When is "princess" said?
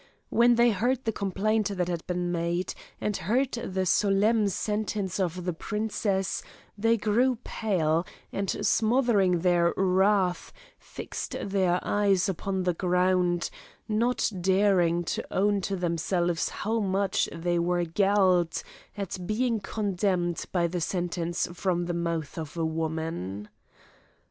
5.53-6.41